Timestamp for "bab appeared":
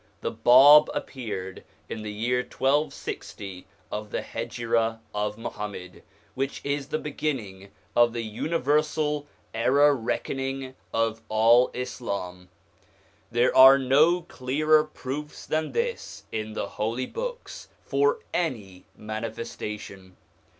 0.31-1.63